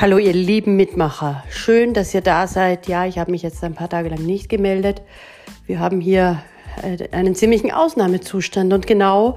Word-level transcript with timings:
Hallo 0.00 0.18
ihr 0.18 0.32
lieben 0.32 0.76
Mitmacher, 0.76 1.42
schön, 1.50 1.92
dass 1.92 2.14
ihr 2.14 2.20
da 2.20 2.46
seid. 2.46 2.86
Ja, 2.86 3.04
ich 3.04 3.18
habe 3.18 3.32
mich 3.32 3.42
jetzt 3.42 3.64
ein 3.64 3.74
paar 3.74 3.88
Tage 3.88 4.10
lang 4.10 4.24
nicht 4.24 4.48
gemeldet. 4.48 5.02
Wir 5.66 5.80
haben 5.80 6.00
hier 6.00 6.40
äh, 6.84 7.08
einen 7.10 7.34
ziemlichen 7.34 7.72
Ausnahmezustand 7.72 8.72
und 8.72 8.86
genau 8.86 9.36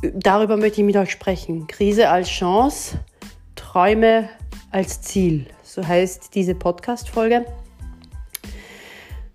darüber 0.00 0.56
möchte 0.56 0.80
ich 0.80 0.86
mit 0.86 0.96
euch 0.96 1.10
sprechen. 1.10 1.66
Krise 1.66 2.08
als 2.08 2.28
Chance, 2.28 3.00
Träume 3.56 4.28
als 4.70 5.02
Ziel. 5.02 5.48
So 5.64 5.84
heißt 5.84 6.36
diese 6.36 6.54
Podcast-Folge. 6.54 7.44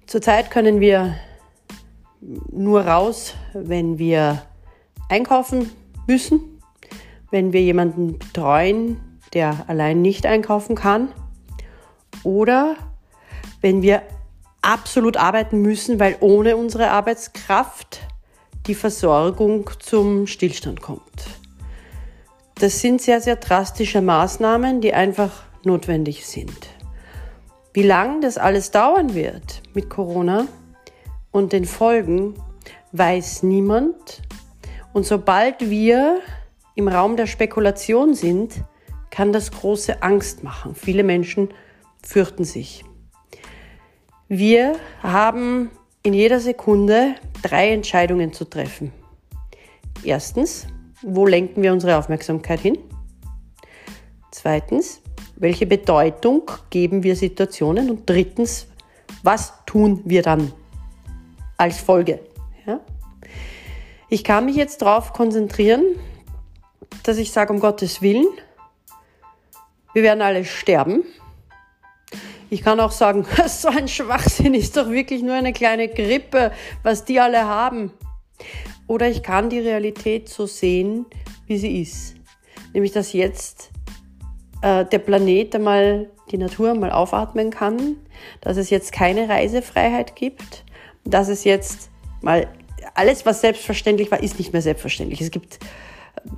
Zurzeit 0.06 0.51
können 0.51 0.79
wir 0.79 1.15
nur 2.50 2.87
raus, 2.87 3.36
wenn 3.54 3.97
wir 3.97 4.42
einkaufen 5.10 5.69
müssen, 6.07 6.39
wenn 7.29 7.51
wir 7.51 7.61
jemanden 7.61 8.19
betreuen, 8.19 9.01
der 9.34 9.65
allein 9.68 10.02
nicht 10.02 10.25
einkaufen 10.25 10.75
kann. 10.75 11.10
Oder 12.24 12.75
wenn 13.61 13.82
wir 13.82 14.02
absolut 14.61 15.18
arbeiten 15.18 15.61
müssen, 15.61 16.00
weil 16.00 16.18
ohne 16.20 16.57
unsere 16.57 16.89
Arbeitskraft 16.89 18.02
die 18.68 18.75
Versorgung 18.75 19.69
zum 19.80 20.25
Stillstand 20.28 20.82
kommt. 20.82 21.28
Das 22.56 22.80
sind 22.80 23.02
sehr, 23.02 23.21
sehr 23.21 23.36
drastische 23.36 24.02
Maßnahmen, 24.02 24.82
die 24.82 24.93
einfach 24.93 25.44
notwendig 25.64 26.25
sind. 26.25 26.69
Wie 27.74 27.83
lange 27.83 28.21
das 28.21 28.38
alles 28.38 28.71
dauern 28.71 29.14
wird 29.14 29.61
mit 29.74 29.89
Corona 29.89 30.47
und 31.32 31.52
den 31.52 31.66
Folgen, 31.66 32.36
weiß 32.94 33.44
niemand. 33.44 34.22
Und 34.94 35.05
sobald 35.05 35.69
wir 35.69 36.22
im 36.75 36.88
Raum 36.88 37.17
der 37.17 37.28
Spekulation 37.28 38.14
sind, 38.14 38.53
kann 39.16 39.31
das 39.31 39.49
große 39.49 40.03
Angst 40.03 40.44
machen. 40.44 40.75
Viele 40.75 41.03
Menschen 41.03 41.47
fürchten 42.03 42.44
sich. 42.44 42.83
Wir 44.27 44.75
haben 45.02 45.71
in 46.03 46.13
jeder 46.13 46.41
Sekunde 46.41 47.16
drei 47.41 47.71
Entscheidungen 47.71 48.33
zu 48.33 48.43
treffen. 48.43 48.91
Erstens, 50.03 50.67
wo 51.02 51.25
lenken 51.25 51.63
wir 51.63 51.71
unsere 51.71 51.97
Aufmerksamkeit 51.97 52.59
hin? 52.59 52.77
Zweitens, 54.31 55.02
welche 55.38 55.66
Bedeutung 55.66 56.52
geben 56.69 57.03
wir 57.03 57.16
Situationen? 57.16 57.89
Und 57.89 58.09
drittens, 58.09 58.67
was 59.23 59.53
tun 59.66 60.02
wir 60.03 60.23
dann 60.23 60.52
als 61.55 61.80
Folge? 61.80 62.19
Ja? 62.66 62.81
Ich 64.09 64.25
kann 64.25 64.43
mich 64.43 64.58
jetzt 64.58 64.81
darauf 64.81 65.13
konzentrieren, 65.13 65.86
dass 67.03 67.17
ich 67.17 67.31
sage, 67.31 67.53
um 67.53 67.61
Gottes 67.61 68.02
Willen, 68.02 68.27
wir 69.95 70.03
werden 70.03 70.21
alle 70.21 70.43
sterben. 70.43 71.03
Ich 72.49 72.61
kann 72.61 72.81
auch 72.81 72.91
sagen, 72.91 73.25
so 73.47 73.69
ein 73.69 73.88
Schwachsinn 73.88 74.53
ist 74.53 74.75
doch 74.75 74.89
wirklich 74.89 75.23
nur 75.23 75.35
eine 75.35 75.53
kleine 75.53 75.87
Grippe, 75.87 76.52
was 76.83 77.05
die 77.05 77.19
alle 77.19 77.45
haben. 77.45 77.91
Oder 78.87 79.07
ich 79.07 79.23
kann 79.23 79.49
die 79.49 79.59
Realität 79.59 80.27
so 80.27 80.47
sehen, 80.47 81.05
wie 81.47 81.57
sie 81.57 81.81
ist. 81.81 82.15
Nämlich, 82.73 82.91
dass 82.91 83.13
jetzt 83.13 83.71
äh, 84.61 84.83
der 84.83 84.99
Planet 84.99 85.55
einmal, 85.55 86.09
die 86.30 86.37
Natur 86.37 86.73
mal 86.75 86.91
aufatmen 86.91 87.49
kann, 87.49 87.95
dass 88.41 88.57
es 88.57 88.69
jetzt 88.69 88.91
keine 88.91 89.30
Reisefreiheit 89.30 90.17
gibt, 90.17 90.65
dass 91.05 91.30
es 91.30 91.45
jetzt 91.45 91.89
mal 92.21 92.49
alles, 92.95 93.25
was 93.25 93.39
selbstverständlich 93.39 94.11
war, 94.11 94.21
ist 94.21 94.39
nicht 94.39 94.52
mehr 94.52 94.61
selbstverständlich. 94.61 95.21
Es 95.21 95.31
gibt 95.31 95.59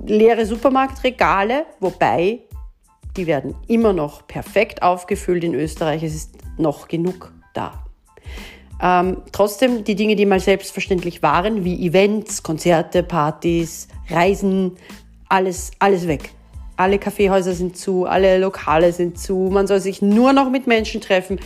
leere 0.06 0.46
Supermarktregale, 0.46 1.66
wobei 1.80 2.40
die 3.18 3.26
werden 3.26 3.54
immer 3.66 3.92
noch 3.92 4.26
perfekt 4.26 4.82
aufgefüllt 4.82 5.42
in 5.42 5.54
Österreich. 5.54 6.02
Es 6.04 6.14
ist 6.14 6.38
noch 6.56 6.86
genug 6.86 7.32
da. 7.52 7.84
Ähm, 8.80 9.18
trotzdem 9.32 9.82
die 9.82 9.96
Dinge, 9.96 10.14
die 10.14 10.24
mal 10.24 10.38
selbstverständlich 10.38 11.20
waren, 11.20 11.64
wie 11.64 11.84
Events, 11.84 12.44
Konzerte, 12.44 13.02
Partys, 13.02 13.88
Reisen, 14.08 14.76
alles, 15.28 15.72
alles 15.80 16.06
weg. 16.06 16.30
Alle 16.76 17.00
Kaffeehäuser 17.00 17.54
sind 17.54 17.76
zu, 17.76 18.06
alle 18.06 18.38
Lokale 18.38 18.92
sind 18.92 19.18
zu. 19.18 19.50
Man 19.50 19.66
soll 19.66 19.80
sich 19.80 20.00
nur 20.00 20.32
noch 20.32 20.48
mit 20.48 20.68
Menschen 20.68 21.00
treffen, 21.00 21.40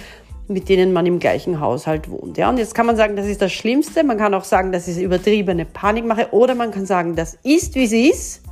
mit 0.47 0.69
denen 0.69 0.93
man 0.93 1.07
im 1.07 1.19
gleichen 1.19 1.59
Haushalt 1.59 2.11
wohnt. 2.11 2.37
Ja, 2.37 2.51
und 2.51 2.59
jetzt 2.59 2.75
kann 2.75 2.85
man 2.85 2.99
sagen, 2.99 3.17
das 3.17 3.25
ist 3.25 3.41
das 3.41 3.51
Schlimmste. 3.51 4.05
Man 4.05 4.19
kann 4.19 4.35
auch 4.35 4.45
sagen, 4.45 4.73
das 4.73 4.89
ist 4.89 4.99
übertriebene 4.99 5.65
Panikmache. 5.65 6.29
Oder 6.33 6.55
man 6.55 6.71
kann 6.71 6.85
sagen, 6.85 7.17
das 7.17 7.39
ist, 7.43 7.75
wie 7.77 7.85
es 7.85 7.93
ist. 7.93 8.43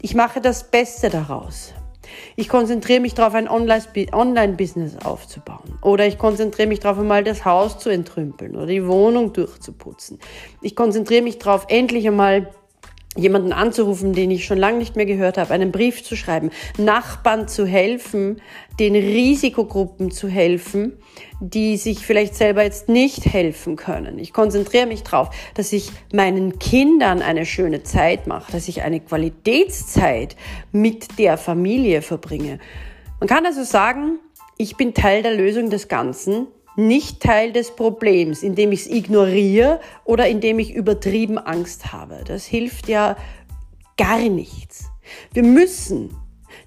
Ich 0.00 0.16
mache 0.16 0.40
das 0.40 0.64
Beste 0.64 1.08
daraus. 1.08 1.72
Ich 2.36 2.48
konzentriere 2.48 3.00
mich 3.00 3.14
darauf, 3.14 3.34
ein 3.34 3.48
Online-Business 3.48 4.96
aufzubauen. 5.04 5.78
Oder 5.82 6.06
ich 6.06 6.18
konzentriere 6.18 6.68
mich 6.68 6.80
darauf, 6.80 6.98
einmal 6.98 7.24
das 7.24 7.44
Haus 7.44 7.78
zu 7.78 7.90
entrümpeln 7.90 8.56
oder 8.56 8.66
die 8.66 8.86
Wohnung 8.86 9.32
durchzuputzen. 9.32 10.18
Ich 10.60 10.76
konzentriere 10.76 11.22
mich 11.22 11.38
darauf, 11.38 11.66
endlich 11.68 12.06
einmal 12.06 12.48
jemanden 13.16 13.52
anzurufen, 13.52 14.14
den 14.14 14.30
ich 14.30 14.44
schon 14.46 14.58
lange 14.58 14.78
nicht 14.78 14.96
mehr 14.96 15.04
gehört 15.04 15.36
habe, 15.36 15.52
einen 15.52 15.70
Brief 15.70 16.02
zu 16.02 16.16
schreiben, 16.16 16.50
Nachbarn 16.78 17.46
zu 17.46 17.66
helfen, 17.66 18.40
den 18.80 18.94
Risikogruppen 18.94 20.10
zu 20.10 20.28
helfen, 20.28 20.94
die 21.40 21.76
sich 21.76 22.06
vielleicht 22.06 22.34
selber 22.34 22.62
jetzt 22.62 22.88
nicht 22.88 23.26
helfen 23.26 23.76
können. 23.76 24.18
Ich 24.18 24.32
konzentriere 24.32 24.86
mich 24.86 25.02
darauf, 25.02 25.28
dass 25.54 25.72
ich 25.72 25.90
meinen 26.12 26.58
Kindern 26.58 27.20
eine 27.20 27.44
schöne 27.44 27.82
Zeit 27.82 28.26
mache, 28.26 28.50
dass 28.52 28.68
ich 28.68 28.82
eine 28.82 29.00
Qualitätszeit 29.00 30.36
mit 30.72 31.18
der 31.18 31.36
Familie 31.36 32.00
verbringe. 32.00 32.58
Man 33.20 33.28
kann 33.28 33.44
also 33.44 33.62
sagen, 33.62 34.18
ich 34.56 34.76
bin 34.76 34.94
Teil 34.94 35.22
der 35.22 35.34
Lösung 35.34 35.68
des 35.68 35.88
Ganzen, 35.88 36.46
nicht 36.76 37.20
Teil 37.20 37.52
des 37.52 37.74
Problems, 37.76 38.42
indem 38.42 38.72
ich 38.72 38.80
es 38.80 38.86
ignoriere 38.86 39.80
oder 40.04 40.28
indem 40.28 40.58
ich 40.58 40.74
übertrieben 40.74 41.38
Angst 41.38 41.92
habe. 41.92 42.22
Das 42.26 42.44
hilft 42.44 42.88
ja 42.88 43.16
gar 43.96 44.18
nichts. 44.18 44.86
Wir 45.32 45.42
müssen 45.42 46.16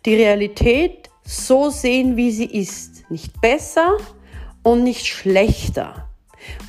die 0.06 0.16
Realität 0.16 1.10
so 1.24 1.70
sehen, 1.70 2.16
wie 2.18 2.32
sie 2.32 2.46
ist. 2.46 3.10
Nicht 3.10 3.40
besser 3.42 3.98
und 4.64 4.84
nicht 4.84 5.06
schlechter. 5.06 6.10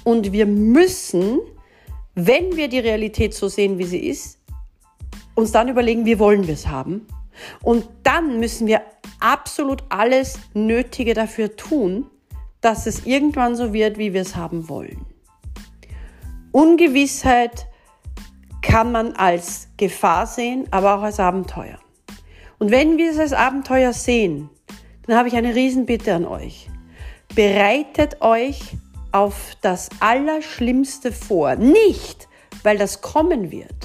Und 0.05 0.33
wir 0.33 0.47
müssen, 0.47 1.41
wenn 2.15 2.57
wir 2.57 2.69
die 2.69 2.79
Realität 2.79 3.35
so 3.35 3.49
sehen, 3.49 3.79
wie 3.79 3.85
sie 3.85 4.07
ist, 4.07 4.39
uns 5.35 5.53
dann 5.53 5.69
überlegen, 5.69 6.07
wie 6.07 6.19
wollen 6.19 6.47
wir 6.47 6.55
es 6.55 6.67
haben. 6.67 7.07
Und 7.63 7.87
dann 8.03 8.41
müssen 8.41 8.67
wir 8.67 8.81
absolut 9.21 9.85
alles 9.91 10.39
Nötige 10.55 11.13
dafür 11.13 11.55
tun, 11.57 12.07
dass 12.67 12.87
es 12.87 13.07
irgendwann 13.07 13.55
so 13.55 13.73
wird, 13.73 13.97
wie 13.97 14.13
wir 14.13 14.23
es 14.23 14.35
haben 14.35 14.69
wollen. 14.69 15.07
Ungewissheit 16.51 17.69
kann 18.61 18.91
man 18.91 19.13
als 19.13 19.69
Gefahr 19.77 20.27
sehen, 20.27 20.67
aber 20.73 20.97
auch 20.97 21.03
als 21.03 21.21
Abenteuer. 21.21 21.79
Und 22.59 22.73
wenn 22.73 22.99
wir 22.99 23.13
es 23.13 23.21
als 23.21 23.33
Abenteuer 23.33 23.93
sehen, 23.93 24.51
dann 25.07 25.17
habe 25.17 25.29
ich 25.29 25.37
eine 25.37 25.55
Riesenbitte 25.55 26.13
an 26.13 26.25
euch. 26.25 26.69
Bereitet 27.37 28.21
euch 28.21 28.61
auf 29.13 29.57
das 29.61 29.89
Allerschlimmste 30.01 31.13
vor. 31.13 31.55
Nicht, 31.55 32.27
weil 32.65 32.79
das 32.79 33.01
kommen 33.01 33.53
wird. 33.53 33.77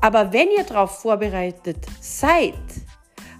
Aber 0.00 0.32
wenn 0.32 0.48
ihr 0.50 0.64
darauf 0.64 0.98
vorbereitet 0.98 1.86
seid, 2.00 2.54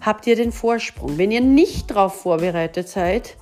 habt 0.00 0.28
ihr 0.28 0.36
den 0.36 0.52
Vorsprung. 0.52 1.18
Wenn 1.18 1.32
ihr 1.32 1.40
nicht 1.40 1.90
darauf 1.90 2.20
vorbereitet 2.22 2.88
seid, 2.88 3.36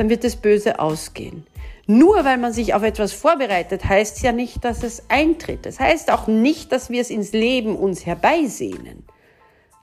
dann 0.00 0.08
wird 0.08 0.24
es 0.24 0.36
böse 0.36 0.78
ausgehen. 0.78 1.44
Nur 1.86 2.24
weil 2.24 2.38
man 2.38 2.54
sich 2.54 2.72
auf 2.72 2.82
etwas 2.82 3.12
vorbereitet, 3.12 3.84
heißt 3.84 4.22
ja 4.22 4.32
nicht, 4.32 4.64
dass 4.64 4.82
es 4.82 5.02
eintritt. 5.10 5.66
Das 5.66 5.78
heißt 5.78 6.10
auch 6.10 6.26
nicht, 6.26 6.72
dass 6.72 6.88
wir 6.88 7.02
es 7.02 7.10
ins 7.10 7.32
Leben 7.32 7.76
uns 7.76 8.06
herbeisehnen. 8.06 9.04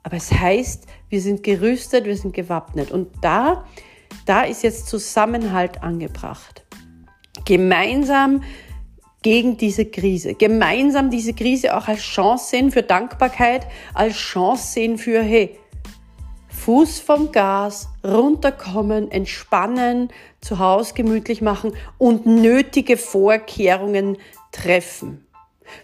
Aber 0.01 0.17
es 0.17 0.31
heißt, 0.31 0.87
wir 1.09 1.21
sind 1.21 1.43
gerüstet, 1.43 2.05
wir 2.05 2.17
sind 2.17 2.33
gewappnet. 2.33 2.89
Und 2.89 3.09
da, 3.21 3.65
da 4.25 4.41
ist 4.41 4.63
jetzt 4.63 4.87
Zusammenhalt 4.87 5.83
angebracht. 5.83 6.65
Gemeinsam 7.45 8.41
gegen 9.21 9.57
diese 9.57 9.85
Krise. 9.85 10.33
Gemeinsam 10.33 11.11
diese 11.11 11.33
Krise 11.33 11.77
auch 11.77 11.87
als 11.87 12.01
Chance 12.01 12.49
sehen 12.49 12.71
für 12.71 12.81
Dankbarkeit, 12.81 13.67
als 13.93 14.15
Chance 14.15 14.65
sehen 14.73 14.97
für, 14.97 15.21
hey, 15.21 15.59
Fuß 16.67 16.99
vom 16.99 17.31
Gas, 17.31 17.87
runterkommen, 18.03 19.09
entspannen, 19.09 20.09
zu 20.41 20.59
Hause 20.59 20.95
gemütlich 20.95 21.41
machen 21.41 21.71
und 21.97 22.25
nötige 22.25 22.97
Vorkehrungen 22.97 24.17
treffen. 24.51 25.25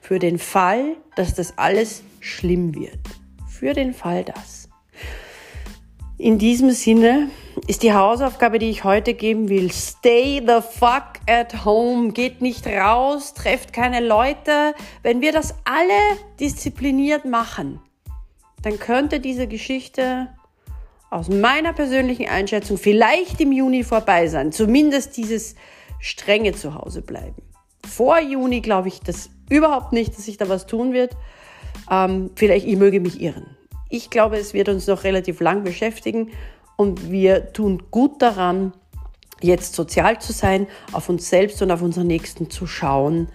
Für 0.01 0.19
den 0.19 0.37
Fall, 0.37 0.97
dass 1.15 1.35
das 1.35 1.57
alles 1.57 2.03
schlimm 2.19 2.75
wird. 2.75 2.99
Für 3.47 3.71
den 3.71 3.93
Fall 3.93 4.25
das. 4.25 4.67
In 6.17 6.37
diesem 6.37 6.71
Sinne 6.71 7.29
ist 7.65 7.81
die 7.81 7.93
Hausaufgabe, 7.93 8.59
die 8.59 8.69
ich 8.69 8.83
heute 8.83 9.13
geben 9.13 9.47
will, 9.47 9.71
stay 9.71 10.43
the 10.45 10.59
fuck 10.59 11.13
at 11.29 11.63
home, 11.63 12.11
geht 12.11 12.41
nicht 12.41 12.67
raus, 12.67 13.33
trefft 13.33 13.71
keine 13.71 14.01
Leute. 14.01 14.75
Wenn 15.01 15.21
wir 15.21 15.31
das 15.31 15.55
alle 15.63 16.19
diszipliniert 16.41 17.23
machen, 17.23 17.79
dann 18.63 18.77
könnte 18.79 19.21
diese 19.21 19.47
Geschichte 19.47 20.27
aus 21.13 21.29
meiner 21.29 21.73
persönlichen 21.73 22.27
Einschätzung 22.27 22.77
vielleicht 22.77 23.39
im 23.39 23.51
Juni 23.51 23.83
vorbei 23.83 24.27
sein. 24.27 24.51
Zumindest 24.51 25.15
dieses 25.15 25.55
strenge 25.99 26.53
Zuhause 26.53 27.01
bleiben. 27.01 27.41
Vor 27.87 28.19
Juni 28.19 28.61
glaube 28.61 28.87
ich 28.87 28.99
das 28.99 29.29
überhaupt 29.49 29.93
nicht, 29.93 30.17
dass 30.17 30.25
sich 30.25 30.37
da 30.37 30.49
was 30.49 30.65
tun 30.65 30.93
wird. 30.93 31.15
Ähm, 31.89 32.31
vielleicht, 32.35 32.65
ich 32.65 32.77
möge 32.77 32.99
mich 32.99 33.21
irren. 33.21 33.45
Ich 33.89 34.09
glaube, 34.09 34.37
es 34.37 34.53
wird 34.53 34.69
uns 34.69 34.87
noch 34.87 35.03
relativ 35.03 35.39
lang 35.39 35.63
beschäftigen 35.63 36.31
und 36.77 37.11
wir 37.11 37.53
tun 37.53 37.83
gut 37.91 38.21
daran, 38.21 38.73
jetzt 39.39 39.75
sozial 39.75 40.19
zu 40.19 40.33
sein, 40.33 40.67
auf 40.93 41.09
uns 41.09 41.29
selbst 41.29 41.61
und 41.61 41.69
auf 41.69 41.81
unseren 41.81 42.07
Nächsten 42.07 42.49
zu 42.49 42.65
schauen 42.65 43.27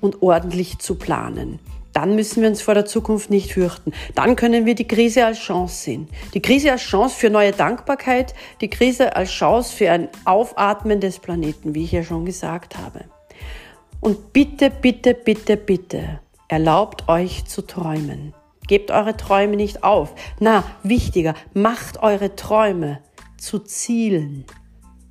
und 0.00 0.22
ordentlich 0.22 0.78
zu 0.78 0.94
planen. 0.96 1.58
Dann 1.94 2.16
müssen 2.16 2.42
wir 2.42 2.48
uns 2.48 2.60
vor 2.60 2.74
der 2.74 2.84
Zukunft 2.84 3.30
nicht 3.30 3.52
fürchten. 3.52 3.92
Dann 4.14 4.36
können 4.36 4.66
wir 4.66 4.74
die 4.74 4.86
Krise 4.86 5.24
als 5.24 5.38
Chance 5.38 5.84
sehen. 5.84 6.08
Die 6.34 6.42
Krise 6.42 6.72
als 6.72 6.82
Chance 6.82 7.16
für 7.16 7.30
neue 7.30 7.52
Dankbarkeit, 7.52 8.34
die 8.60 8.68
Krise 8.68 9.16
als 9.16 9.30
Chance 9.30 9.74
für 9.74 9.90
ein 9.90 10.08
Aufatmen 10.24 11.00
des 11.00 11.20
Planeten, 11.20 11.74
wie 11.74 11.84
ich 11.84 11.92
ja 11.92 12.02
schon 12.02 12.26
gesagt 12.26 12.76
habe. 12.76 13.04
Und 14.00 14.32
bitte, 14.32 14.70
bitte, 14.70 15.14
bitte, 15.14 15.56
bitte, 15.56 16.20
erlaubt 16.48 17.08
euch 17.08 17.46
zu 17.46 17.62
träumen. 17.62 18.34
Gebt 18.66 18.90
eure 18.90 19.16
Träume 19.16 19.56
nicht 19.56 19.84
auf. 19.84 20.14
Na, 20.40 20.64
wichtiger, 20.82 21.34
macht 21.52 22.02
eure 22.02 22.34
Träume 22.34 23.00
zu 23.38 23.60
Zielen. 23.60 24.46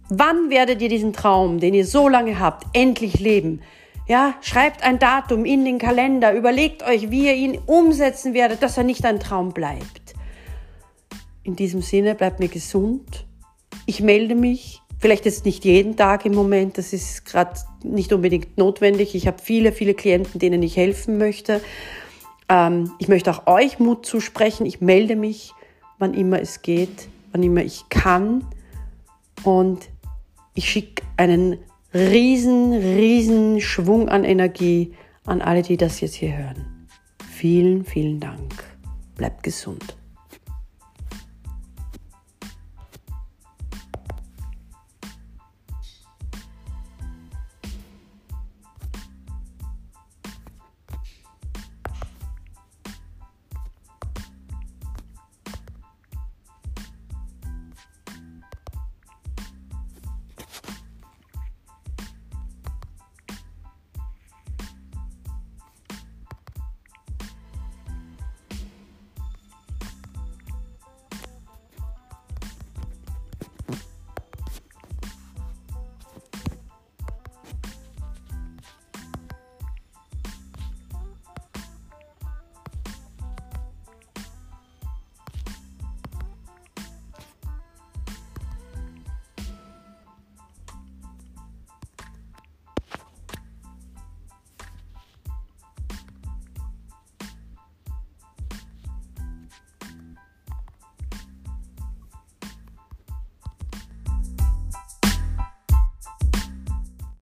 Wann 0.10 0.50
werdet 0.50 0.82
ihr 0.82 0.90
diesen 0.90 1.14
Traum, 1.14 1.60
den 1.60 1.74
ihr 1.74 1.86
so 1.86 2.10
lange 2.10 2.40
habt, 2.40 2.66
endlich 2.74 3.20
leben? 3.20 3.62
Ja, 4.08 4.36
schreibt 4.42 4.84
ein 4.84 5.00
Datum 5.00 5.46
in 5.46 5.64
den 5.64 5.78
Kalender, 5.78 6.34
überlegt 6.34 6.84
euch, 6.84 7.10
wie 7.10 7.26
ihr 7.26 7.36
ihn 7.36 7.58
umsetzen 7.66 8.34
werdet, 8.34 8.62
dass 8.62 8.78
er 8.78 8.84
nicht 8.84 9.06
ein 9.06 9.20
Traum 9.20 9.54
bleibt. 9.54 10.14
In 11.44 11.56
diesem 11.56 11.82
Sinne, 11.82 12.14
bleibt 12.14 12.40
mir 12.40 12.50
gesund. 12.50 13.26
Ich 13.86 14.02
melde 14.02 14.36
mich, 14.36 14.82
vielleicht 15.00 15.26
jetzt 15.26 15.46
nicht 15.46 15.64
jeden 15.64 15.96
Tag 15.96 16.26
im 16.26 16.34
Moment, 16.34 16.78
das 16.78 16.92
ist 16.92 17.26
gerade 17.26 17.60
nicht 17.84 18.12
unbedingt 18.12 18.58
notwendig. 18.58 19.16
Ich 19.16 19.28
habe 19.28 19.38
viele, 19.42 19.72
viele 19.72 19.94
Klienten, 19.94 20.40
denen 20.40 20.64
ich 20.64 20.76
helfen 20.76 21.18
möchte. 21.18 21.62
Ähm, 22.50 22.92
ich 23.00 23.08
möchte 23.08 23.32
auch 23.32 23.48
euch 23.48 23.80
Mut 23.80 24.06
zusprechen. 24.06 24.66
Ich 24.66 24.82
melde 24.82 25.16
mich, 25.16 25.54
wann 25.98 26.14
immer 26.14 26.42
es 26.42 26.62
geht, 26.62 27.08
wann 27.32 27.44
immer 27.44 27.64
ich 27.64 27.88
kann. 27.90 28.46
Und 29.44 29.90
ich 30.56 30.70
schicke 30.70 31.04
einen 31.18 31.58
riesen, 31.94 32.74
riesen 32.74 33.62
Schwung 33.62 34.10
an 34.10 34.24
Energie 34.24 34.94
an 35.26 35.42
alle, 35.42 35.62
die 35.62 35.78
das 35.78 36.02
jetzt 36.02 36.16
hier 36.16 36.36
hören. 36.36 36.88
Vielen, 37.32 37.86
vielen 37.86 38.20
Dank. 38.20 38.64
Bleibt 39.16 39.44
gesund. 39.44 39.96